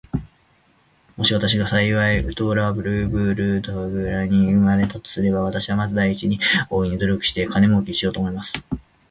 [1.15, 2.75] もし私が幸いにストラル
[3.61, 6.39] ドブラグに生れたとすれば、私はまず第一に、
[6.71, 8.51] 大いに努力して金もうけをしようと思います。